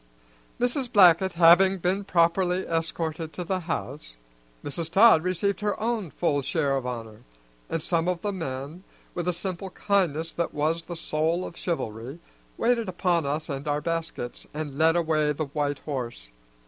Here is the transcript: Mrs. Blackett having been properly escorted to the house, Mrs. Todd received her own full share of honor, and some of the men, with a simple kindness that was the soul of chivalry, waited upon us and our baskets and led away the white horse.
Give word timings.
Mrs. 0.59 0.91
Blackett 0.91 1.33
having 1.33 1.77
been 1.77 2.03
properly 2.03 2.65
escorted 2.65 3.33
to 3.33 3.43
the 3.43 3.59
house, 3.59 4.15
Mrs. 4.63 4.89
Todd 4.91 5.21
received 5.21 5.59
her 5.59 5.79
own 5.79 6.09
full 6.09 6.41
share 6.41 6.75
of 6.75 6.87
honor, 6.87 7.21
and 7.69 7.83
some 7.83 8.07
of 8.07 8.19
the 8.23 8.31
men, 8.31 8.83
with 9.13 9.27
a 9.27 9.31
simple 9.31 9.69
kindness 9.69 10.33
that 10.33 10.55
was 10.55 10.85
the 10.85 10.95
soul 10.95 11.45
of 11.45 11.55
chivalry, 11.55 12.17
waited 12.57 12.89
upon 12.89 13.27
us 13.27 13.47
and 13.47 13.67
our 13.67 13.79
baskets 13.79 14.47
and 14.55 14.75
led 14.75 14.95
away 14.95 15.33
the 15.33 15.45
white 15.45 15.77
horse. 15.85 16.31